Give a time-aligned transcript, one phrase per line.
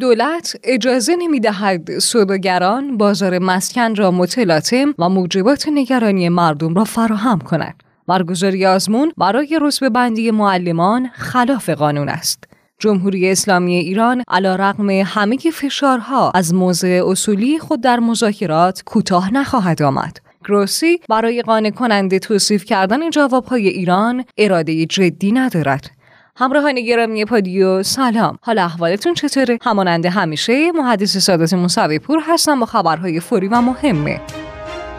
[0.00, 7.38] دولت اجازه نمی دهد سوداگران بازار مسکن را متلاطم و موجبات نگرانی مردم را فراهم
[7.38, 7.82] کنند.
[8.06, 12.44] برگزاری آزمون برای رتبه بندی معلمان خلاف قانون است.
[12.78, 19.82] جمهوری اسلامی ایران علا رقم همه فشارها از موضع اصولی خود در مذاکرات کوتاه نخواهد
[19.82, 20.18] آمد.
[20.44, 25.99] گروسی برای قانع کننده توصیف کردن جوابهای ایران اراده جدی ندارد.
[26.40, 27.82] همراهان گرامی پادیو.
[27.82, 28.38] سلام.
[28.42, 34.20] حال احوالتون چطوره؟ همانند همیشه محدث سادات موسوی پور هستم با خبرهای فوری و مهمه.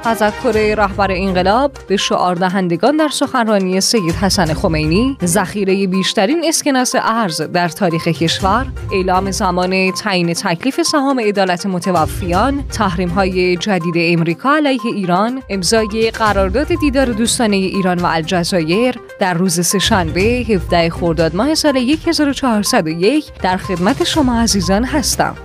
[0.04, 7.42] تذکر رهبر انقلاب به شعار دهندگان در سخنرانی سید حسن خمینی ذخیره بیشترین اسکناس ارز
[7.42, 14.86] در تاریخ کشور اعلام زمان تعیین تکلیف سهام عدالت متوفیان تحریم های جدید امریکا علیه
[14.86, 21.78] ایران امضای قرارداد دیدار دوستانه ایران و الجزایر در روز سهشنبه 17 خرداد ماه سال
[21.78, 25.36] 1401 در خدمت شما عزیزان هستم.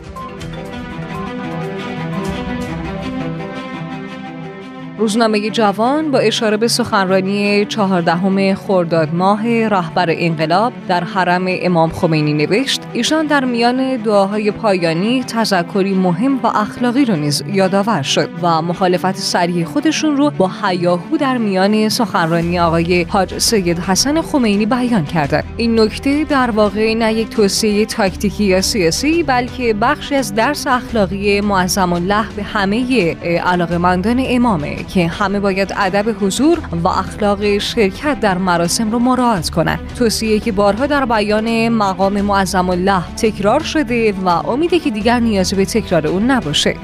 [4.99, 12.33] روزنامه جوان با اشاره به سخنرانی چهاردهم خرداد ماه رهبر انقلاب در حرم امام خمینی
[12.33, 18.63] نوشت ایشان در میان دعاهای پایانی تذکری مهم و اخلاقی رو نیز یادآور شد و
[18.63, 25.05] مخالفت سریع خودشون رو با حیاهو در میان سخنرانی آقای حاج سید حسن خمینی بیان
[25.05, 30.67] کردند این نکته در واقع نه یک توصیه تاکتیکی یا سیاسی بلکه بخشی از درس
[30.67, 34.86] اخلاقی معظم الله به همه علاقمندان امامه.
[34.89, 40.53] که همه باید ادب حضور و اخلاق شرکت در مراسم رو مراعات کنند توصیه که
[40.53, 46.07] بارها در بیان مقام معظم الله تکرار شده و امیده که دیگر نیازی به تکرار
[46.07, 46.77] اون نباشه.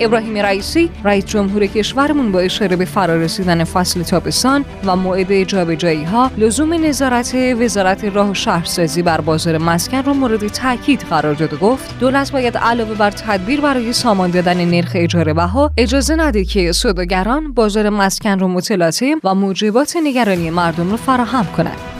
[0.00, 6.30] ابراهیم رئیسی رئیس جمهور کشورمون با اشاره به فرارسیدن فصل تابستان و موعد جابجایی ها
[6.38, 11.56] لزوم نظارت وزارت راه و شهرسازی بر بازار مسکن رو مورد تاکید قرار داد و
[11.56, 16.72] گفت دولت باید علاوه بر تدبیر برای سامان دادن نرخ اجاره بها اجازه نده که
[16.72, 21.97] سوداگران بازار مسکن رو متلاطم و موجبات نگرانی مردم رو فراهم کنند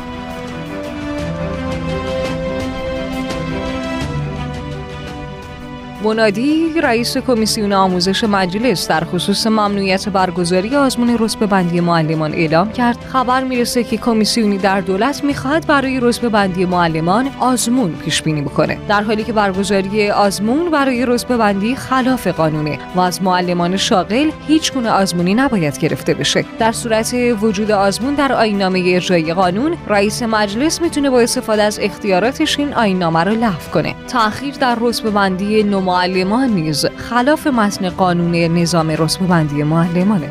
[6.04, 12.98] منادی رئیس کمیسیون آموزش مجلس در خصوص ممنوعیت برگزاری آزمون رتبه بندی معلمان اعلام کرد.
[13.12, 18.78] خبر می‌رسه که کمیسیونی در دولت می‌خواهد برای رتبه بندی معلمان آزمون پیش بینی بکنه.
[18.88, 24.72] در حالی که برگزاری آزمون برای رتبه بندی خلاف قانونه و از معلمان شاغل هیچ
[24.72, 26.44] گونه آزمونی نباید گرفته بشه.
[26.58, 32.58] در صورت وجود آزمون در آینامه اجرایی قانون رئیس مجلس می‌تونه با استفاده از اختیاراتش
[32.58, 33.94] این آینامه رو لغو کنه.
[34.08, 40.30] تاخیر در رتبه بندی معلمان نیز خلاف متن قانون نظام رتبه بندی معلمانه.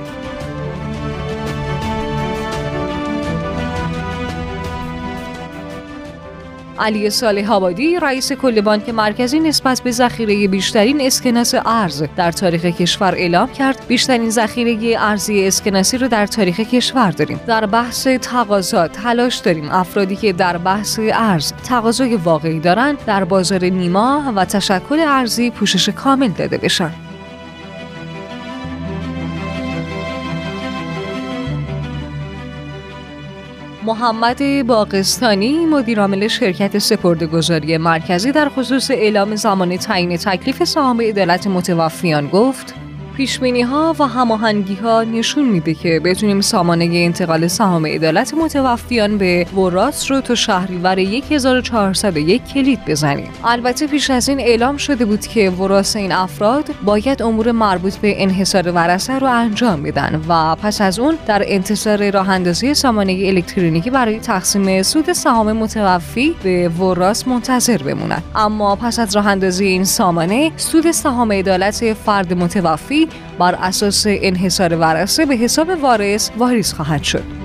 [6.80, 12.66] علی صالح آبادی رئیس کل بانک مرکزی نسبت به ذخیره بیشترین اسکناس ارز در تاریخ
[12.66, 13.86] کشور اعلام کرد.
[13.88, 17.40] بیشترین ذخیره ارزی اسکناسی رو در تاریخ کشور داریم.
[17.48, 19.70] در بحث تقاضا تلاش داریم.
[19.72, 25.90] افرادی که در بحث ارز تقاضای واقعی دارند در بازار نیما و تشکل ارزی پوشش
[25.90, 27.07] کامل داده بشن.
[33.88, 42.28] محمد باقستانی مدیرعامل شرکت سپردهگذاری مرکزی در خصوص اعلام زمان تعیین تکلیف سهام عدالت متوفیان
[42.28, 42.87] گفت
[43.18, 49.46] پیشبینی ها و هماهنگی ها نشون میده که بتونیم سامانه انتقال سهام عدالت متوفیان به
[49.56, 53.30] وراس رو تا شهریور 1401 کلید بزنیم.
[53.44, 58.24] البته پیش از این اعلام شده بود که وراس این افراد باید امور مربوط به
[58.24, 63.90] انحصار ورثه رو انجام بدن و پس از اون در انتظار راه اندازی سامانه الکترونیکی
[63.90, 68.22] برای تقسیم سود سهام متوفی به وراس منتظر بمونن.
[68.36, 73.07] اما پس از راه اندازی این سامانه سود سهام عدالت فرد متوفی
[73.40, 77.37] بر اساس انحصار ورثه به حساب وارث واریز خواهد شد.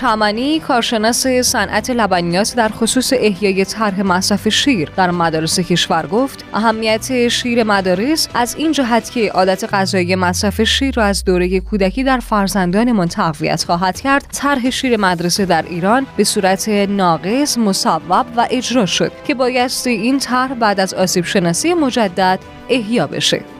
[0.00, 7.28] چمنی کارشناس صنعت لبنیات در خصوص احیای طرح مصرف شیر در مدارس کشور گفت اهمیت
[7.28, 12.18] شیر مدارس از این جهت که عادت غذایی مصرف شیر را از دوره کودکی در
[12.18, 18.86] فرزندانمان تقویت خواهد کرد طرح شیر مدرسه در ایران به صورت ناقص مصوب و اجرا
[18.86, 22.38] شد که بایستی این طرح بعد از آسیب شناسی مجدد
[22.68, 23.59] احیا بشه.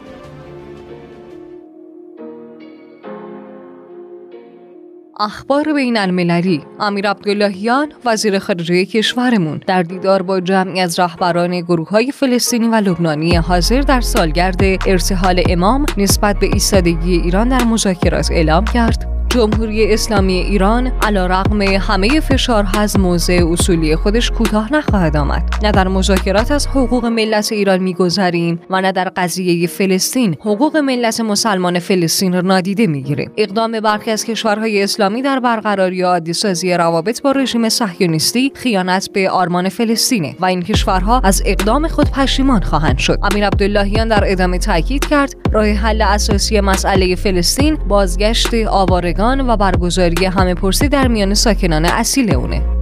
[5.21, 9.61] اخبار بین المللی امیر عبداللهیان وزیر خارجه کشورمون.
[9.67, 15.43] در دیدار با جمعی از رهبران گروه های فلسطینی و لبنانی حاضر در سالگرد ارتحال
[15.49, 19.20] امام نسبت به ایستادگی ایران در مذاکرات اعلام کرد.
[19.33, 25.43] جمهوری اسلامی ایران علا رقم همه فشار از موضع اصولی خودش کوتاه نخواهد آمد.
[25.63, 31.19] نه در مذاکرات از حقوق ملت ایران میگذریم و نه در قضیه فلسطین حقوق ملت
[31.19, 33.31] مسلمان فلسطین را نادیده می‌گیریم.
[33.37, 39.29] اقدام برخی از کشورهای اسلامی در برقراری عادی سازی روابط با رژیم صهیونیستی خیانت به
[39.29, 43.19] آرمان فلسطینه و این کشورها از اقدام خود پشیمان خواهند شد.
[43.31, 50.25] امیر عبداللهیان در ادامه تاکید کرد راه حل اساسی مسئله فلسطین بازگشت آوارگان و برگزاری
[50.25, 52.80] همه پرسی در میان ساکنان اصیل اونه.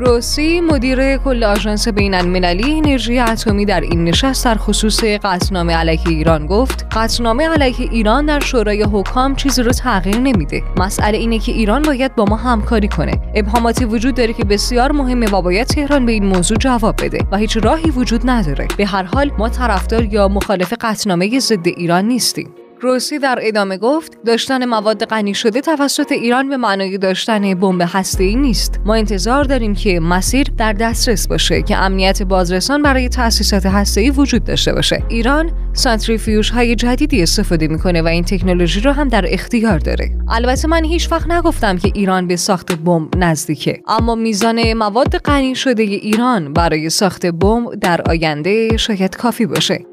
[0.00, 6.08] روسی مدیر کل آژانس بین المللی انرژی اتمی در این نشست در خصوص قطعنامه علیه
[6.08, 10.62] ایران گفت قطعنامه علیه ایران در شورای حکام چیزی رو تغییر نمیده.
[10.76, 13.12] مسئله اینه که ایران باید با ما همکاری کنه.
[13.34, 17.36] ابهاماتی وجود داره که بسیار مهمه و باید تهران به این موضوع جواب بده و
[17.36, 18.68] هیچ راهی وجود نداره.
[18.76, 22.59] به هر حال ما طرفدار یا مخالف قطعنامه ضد ایران نیستیم.
[22.82, 27.88] روسی در ادامه گفت داشتن مواد غنی شده توسط ایران به معنای داشتن بمب
[28.18, 28.80] ای نیست.
[28.84, 34.44] ما انتظار داریم که مسیر در دسترس باشه که امنیت بازرسان برای تأسیسات ای وجود
[34.44, 35.02] داشته باشه.
[35.08, 40.10] ایران سانتریفیوژ های جدیدی استفاده می‌کنه و این تکنولوژی رو هم در اختیار داره.
[40.28, 43.82] البته من هیچ وقت نگفتم که ایران به ساخت بمب نزدیکه.
[43.88, 49.84] اما میزان مواد غنی شده ایران برای ساخت بمب در آینده شاید کافی باشه.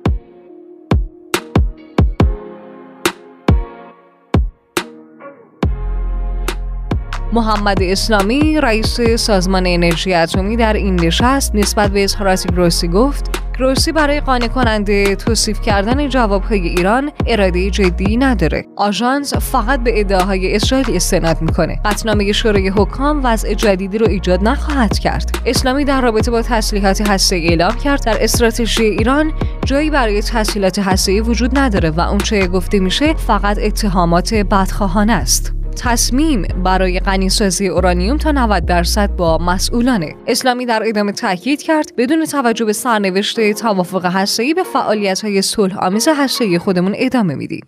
[7.33, 13.91] محمد اسلامی رئیس سازمان انرژی اتمی در این نشست نسبت به اظهارات گروسی گفت گروسی
[13.91, 18.65] برای قانع کننده توصیف کردن جوابهای ایران اراده جدی نداره.
[18.75, 21.79] آژانس فقط به ادعاهای اسرائیل استناد می‌کنه.
[21.85, 25.37] قطعنامه شورای حکام وضع جدیدی رو ایجاد نخواهد کرد.
[25.45, 29.31] اسلامی در رابطه با تسلیحات هسته‌ای اعلام کرد در استراتژی ایران
[29.65, 35.56] جایی برای تسهیلات هسته‌ای وجود نداره و اونچه گفته میشه فقط اتهامات بدخواهانه است.
[35.77, 40.15] تصمیم برای غنیسازی اورانیوم تا 90 درصد با مسئولانه.
[40.27, 46.07] اسلامی در ادامه تاکید کرد بدون توجه به سرنوشت توافق هسته‌ای به فعالیت‌های صلح آمیز
[46.07, 47.65] هسته‌ای خودمون ادامه میدیم.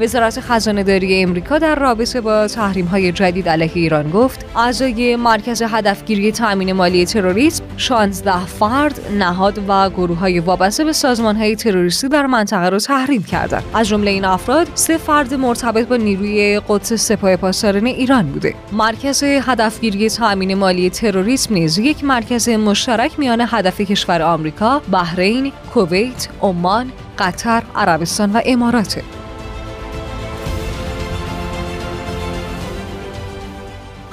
[0.00, 5.62] وزارت خزانه داری امریکا در رابطه با تحریم های جدید علیه ایران گفت اعضای مرکز
[5.62, 12.08] هدفگیری تامین مالی تروریسم 16 فرد نهاد و گروه های وابسته به سازمان های تروریستی
[12.08, 13.62] در منطقه را تحریم کردند.
[13.74, 18.54] از جمله این افراد سه فرد مرتبط با نیروی قدس سپاه پاسداران ایران بوده.
[18.72, 26.28] مرکز هدفگیری تامین مالی تروریسم نیز یک مرکز مشترک میان هدف کشور آمریکا بحرین کویت
[26.42, 29.02] عمان قطر عربستان و اماراته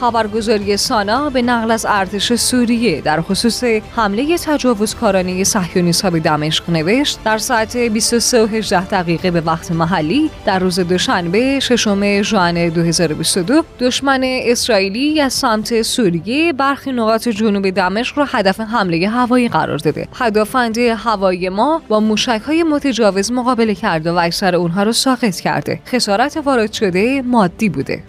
[0.01, 3.63] خبرگزاری سانا به نقل از ارتش سوریه در خصوص
[3.95, 10.79] حمله تجاوزکارانه صهیونیست‌ها به دمشق نوشت در ساعت 23 دقیقه به وقت محلی در روز
[10.79, 18.59] دوشنبه ششم ژوئن 2022 دشمن اسرائیلی از سمت سوریه برخی نقاط جنوب دمشق را هدف
[18.59, 20.07] حمله هوایی قرار داده.
[20.19, 25.79] پدافند هوایی ما با موشک‌های متجاوز مقابله کرده و اکثر اونها را ساقط کرده.
[25.87, 28.03] خسارت وارد شده مادی بوده.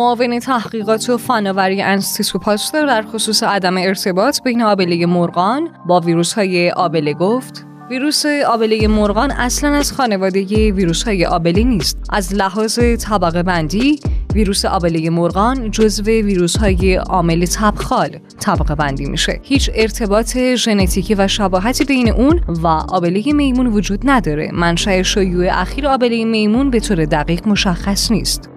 [0.00, 6.32] معاون تحقیقات و فناوری انستیتو پاستر در خصوص عدم ارتباط بین آبله مرغان با ویروس
[6.32, 7.66] های آبله گفت.
[7.90, 11.98] ویروس آبله مرغان اصلا از خانواده ویروس های آبله نیست.
[12.10, 14.00] از لحاظ طبقه بندی
[14.34, 19.40] ویروس آبله مرغان جزو ویروس های عامل تبخال طبقه بندی میشه.
[19.42, 24.50] هیچ ارتباط ژنتیکی و شباهتی بین اون و آبله میمون وجود نداره.
[24.52, 28.50] منشأ شیوع اخیر آبله میمون به طور دقیق مشخص نیست.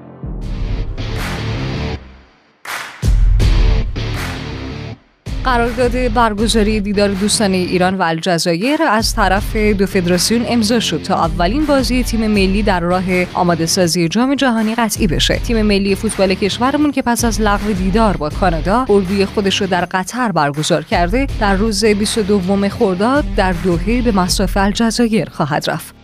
[5.53, 11.65] قرارداد برگزاری دیدار دوستانه ایران و الجزایر از طرف دو فدراسیون امضا شد تا اولین
[11.65, 15.35] بازی تیم ملی در راه آماده سازی جام جهانی قطعی بشه.
[15.35, 19.85] تیم ملی فوتبال کشورمون که پس از لغو دیدار با کانادا اردوی خودش رو در
[19.85, 25.95] قطر برگزار کرده در روز 22 خرداد در دوحه به مصاف الجزایر خواهد رفت.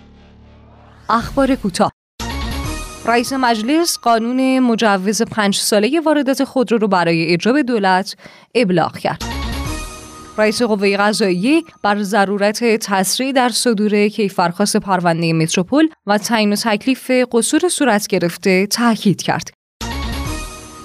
[1.09, 1.91] اخبار کوتاه.
[3.05, 8.15] رئیس مجلس قانون مجوز پنج ساله واردات خودرو رو برای اجرا دولت
[8.55, 9.38] ابلاغ کرد.
[10.39, 17.69] رئیس قوه قضاییه بر ضرورت تسریع در صدور کیفرخواست پرونده متروپول و تعیین تکلیف قصور
[17.69, 19.49] صورت گرفته تاکید کرد.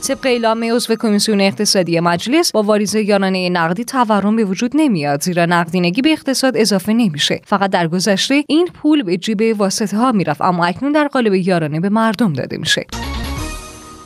[0.08, 5.46] طبق اعلام عضو کمیسیون اقتصادی مجلس با واریز یارانه نقدی تورم به وجود نمیاد زیرا
[5.46, 7.40] نقدینگی به اقتصاد اضافه نمیشه.
[7.44, 11.80] فقط در گذشته این پول به جیب واسطه ها می‌رفت اما اکنون در قالب یارانه
[11.80, 12.86] به مردم داده میشه.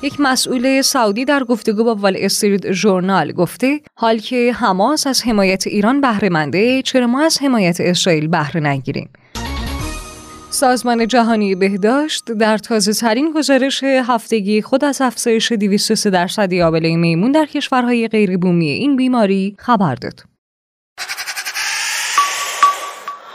[0.03, 5.67] یک مسئول سعودی در گفتگو با وال استریت ژورنال گفته حال که حماس از حمایت
[5.67, 9.11] ایران بهره منده چرا ما از حمایت اسرائیل بهره نگیریم
[10.51, 17.33] سازمان جهانی بهداشت در تازه ترین گزارش هفتگی خود از افزایش 203 درصد آبله میمون
[17.33, 20.38] در کشورهای غیربومی این بیماری خبر داد.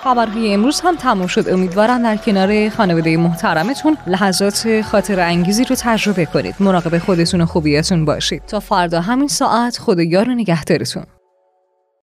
[0.04, 1.50] خبرهای امروز هم تموم شد.
[1.50, 6.56] امیدوارم در کنار خانواده محترمتون لحظات خاطر انگیزی رو تجربه کنید.
[6.60, 8.46] مراقب خودتون و خوبیتون باشید.
[8.46, 11.04] تا فردا همین ساعت خدا یار و نگهدارتون.